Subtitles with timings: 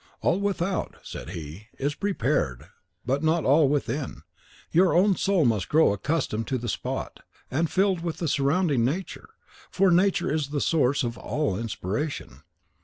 [0.21, 2.65] "All without," said he, "is prepared,
[3.05, 4.23] but not all within;
[4.71, 7.19] your own soul must grow accustomed to the spot,
[7.51, 9.29] and filled with the surrounding nature;
[9.69, 12.41] for Nature is the source of all inspiration."